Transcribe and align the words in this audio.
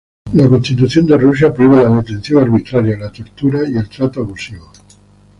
La 0.33 0.49
constitución 0.49 1.05
de 1.05 1.15
Rusia 1.15 1.53
prohíbe 1.53 1.83
la 1.83 1.95
detención 1.97 2.41
arbitraria, 2.41 2.97
la 2.97 3.11
tortura 3.11 3.69
y 3.69 3.77
al 3.77 3.87
trato 3.87 4.21
abusivo. 4.21 4.71